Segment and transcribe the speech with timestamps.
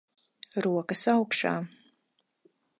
[0.65, 1.53] Rokas augšā.